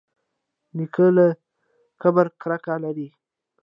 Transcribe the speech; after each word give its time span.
نیکه 0.75 1.07
له 1.17 1.27
کبره 2.01 2.29
کرکه 2.41 2.75
لري. 2.83 3.07